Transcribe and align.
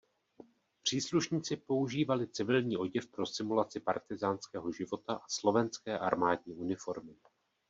Příslušníci 0.83 1.57
používali 1.57 2.27
civilní 2.27 2.77
oděv 2.77 3.07
pro 3.07 3.25
simulaci 3.25 3.79
partyzánského 3.79 4.71
života 4.71 5.15
a 5.15 5.25
slovenské 5.29 5.99
armádní 5.99 6.53
uniformy. 6.55 7.15